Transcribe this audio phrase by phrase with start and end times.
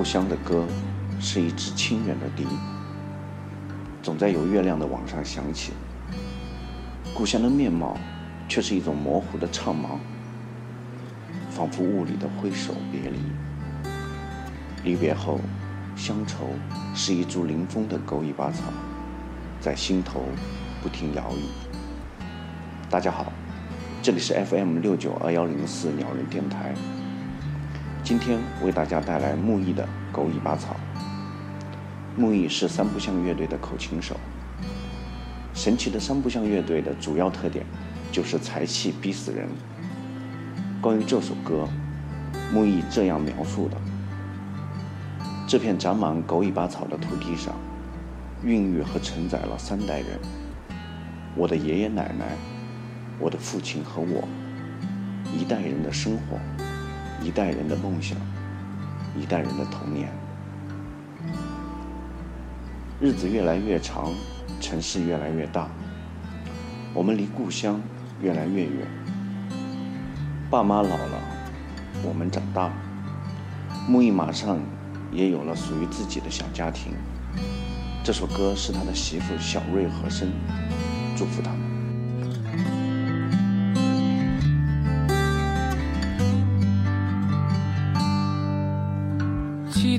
[0.00, 0.66] 故乡的歌
[1.20, 2.46] 是一支清远的笛，
[4.02, 5.74] 总在有月亮的晚上响起。
[7.14, 7.98] 故乡的面貌
[8.48, 9.98] 却是一种模糊的怅茫，
[11.50, 13.18] 仿佛雾里的挥手别离。
[14.84, 15.38] 离别后，
[15.94, 16.48] 乡愁
[16.94, 18.72] 是一株临风的狗尾巴草，
[19.60, 20.22] 在心头
[20.82, 22.20] 不停摇曳。
[22.88, 23.30] 大家好，
[24.00, 26.74] 这里是 FM 六九二幺零四鸟人电台。
[28.10, 30.74] 今天为大家带来木易的《狗尾巴草》。
[32.20, 34.16] 木易是三不像乐队的口琴手。
[35.54, 37.64] 神奇的三不像乐队的主要特点
[38.10, 39.48] 就是才气逼死人。
[40.80, 41.68] 关于这首歌，
[42.52, 43.76] 木易这样描述的：
[45.46, 47.54] 这片长满狗尾巴草的土地上，
[48.42, 50.18] 孕育和承载了三代人。
[51.36, 52.36] 我的爷爷奶奶，
[53.20, 54.26] 我的父亲和我，
[55.32, 56.36] 一代人的生活。
[57.22, 58.16] 一代人的梦想，
[59.14, 60.08] 一代人的童年。
[63.00, 64.10] 日子越来越长，
[64.60, 65.68] 城市越来越大，
[66.94, 67.80] 我们离故乡
[68.22, 68.86] 越来越远。
[70.50, 71.18] 爸妈老了，
[72.02, 72.72] 我们长大了。
[73.86, 74.58] 木易马上
[75.12, 76.92] 也有了属于自己的小家庭。
[78.02, 80.28] 这首歌是他的媳妇小瑞和声，
[81.16, 81.69] 祝福他们。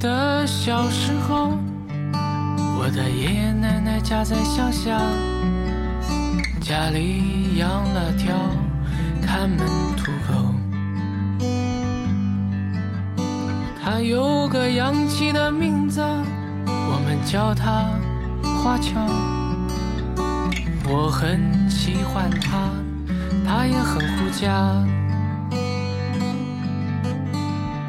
[0.00, 1.58] 得小时候，
[2.78, 4.98] 我的爷爷奶奶家在乡下，
[6.58, 8.34] 家里养了条
[9.20, 9.58] 看门
[9.98, 10.54] 土狗，
[13.84, 17.84] 它有个洋气的名字，我们叫它
[18.42, 18.94] 花俏。
[20.88, 22.70] 我很喜欢它，
[23.46, 24.82] 它也很护家。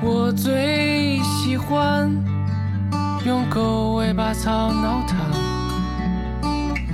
[0.04, 2.12] 我最喜欢
[3.24, 5.16] 用狗尾巴草挠它，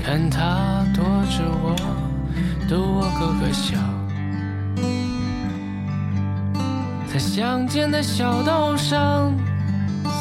[0.03, 1.73] 看它躲着我，
[2.69, 3.78] 逗我咯咯笑。
[7.09, 9.31] 在乡间的小道上，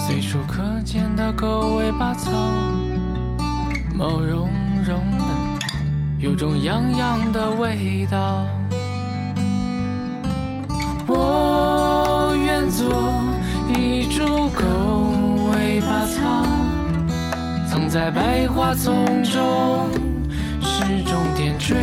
[0.06, 2.30] 随处可见的狗尾巴草，
[3.94, 4.48] 毛茸
[4.86, 5.24] 茸的，
[6.20, 8.46] 有种痒痒的味道。
[11.08, 11.45] 我
[17.76, 19.90] 藏在百花丛中，
[20.62, 21.74] 是种点缀。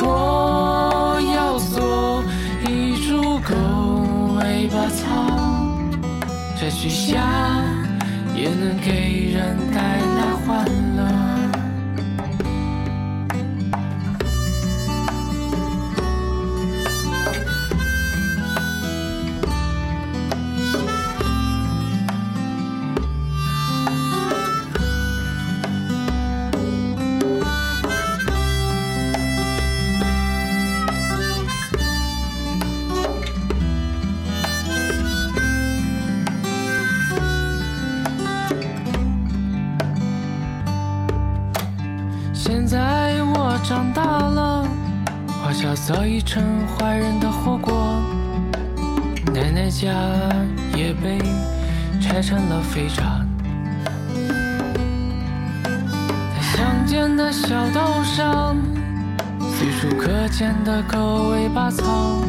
[0.00, 2.20] 我要做
[2.66, 3.54] 一株狗
[4.40, 5.06] 尾巴草，
[6.60, 7.22] 这许下
[8.34, 10.66] 也能给人带来欢
[10.96, 11.17] 乐。
[42.38, 44.64] 现在我长大了，
[45.42, 48.00] 华侨早已成坏人的火锅，
[49.34, 49.90] 奶奶家
[50.76, 51.18] 也被
[52.00, 53.26] 拆成了废渣。
[56.32, 58.56] 在乡间的小道上，
[59.40, 62.22] 随处可见的狗尾巴草，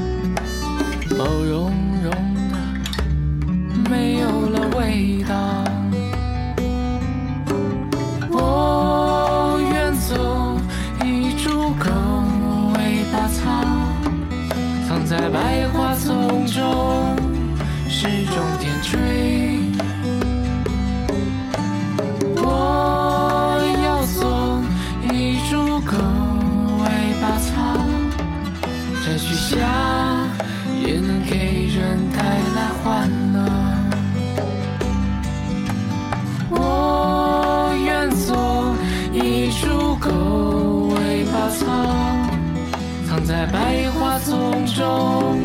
[1.16, 1.72] 毛茸
[2.04, 2.12] 茸
[2.50, 5.69] 的，没有了味道。
[29.50, 29.58] 下
[30.86, 32.20] 也能给人带
[32.56, 33.38] 来欢乐。
[36.52, 38.76] 我愿做
[39.12, 41.66] 一株狗尾巴草。
[43.08, 45.42] 藏在百花丛中，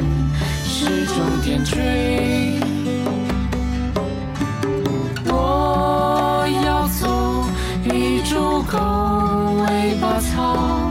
[0.64, 2.60] 是种点缀。
[5.26, 7.46] 我要做
[7.84, 8.76] 一株狗
[9.64, 10.90] 尾巴草，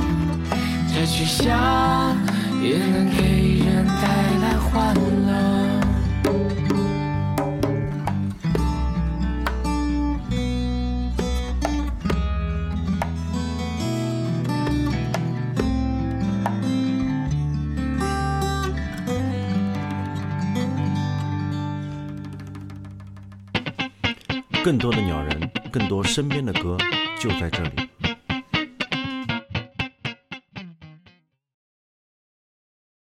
[0.91, 2.15] 摘取下
[2.63, 4.07] 也能给人带
[4.41, 5.33] 来欢乐。
[24.63, 26.77] 更多的鸟人更多身边的歌
[27.19, 27.82] 就在这里。